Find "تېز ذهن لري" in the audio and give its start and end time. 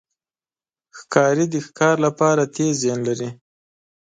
2.55-3.29